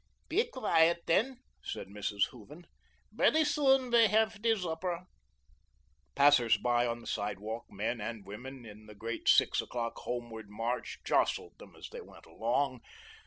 "Be 0.29 0.45
qui 0.45 0.89
ut, 0.89 1.05
den," 1.05 1.37
said 1.61 1.85
Mrs. 1.89 2.29
Hooven. 2.31 2.65
"Bretty 3.11 3.43
soon 3.45 3.91
we'll 3.91 4.09
hev 4.09 4.41
der 4.41 4.55
subber." 4.55 5.05
Passers 6.15 6.57
by 6.57 6.87
on 6.87 7.01
the 7.01 7.05
sidewalk, 7.05 7.65
men 7.69 8.01
and 8.01 8.25
women 8.25 8.65
in 8.65 8.87
the 8.87 8.95
great 8.95 9.27
six 9.29 9.61
o'clock 9.61 9.97
homeward 9.99 10.49
march, 10.49 10.97
jostled 11.05 11.59
them 11.59 11.75
as 11.75 11.89
they 11.91 12.01
went 12.01 12.25
along. 12.25 12.81